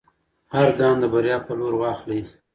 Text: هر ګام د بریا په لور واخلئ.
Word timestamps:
هر 0.53 0.67
ګام 0.79 0.95
د 1.01 1.05
بریا 1.13 1.37
په 1.45 1.51
لور 1.59 1.73
واخلئ. 1.81 2.21